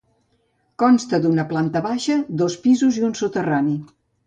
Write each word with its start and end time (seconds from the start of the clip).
Consta 0.83 1.19
d'una 1.25 1.45
planta 1.51 1.83
baixa, 1.89 2.17
dos 2.41 2.57
pisos 2.65 3.01
i 3.03 3.07
un 3.13 3.17
soterrani. 3.23 3.79